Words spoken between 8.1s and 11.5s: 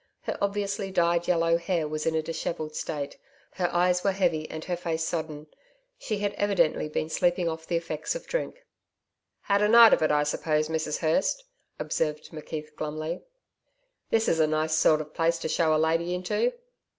of drink. 'Had a night of it, I suppose, Mrs Hurst?'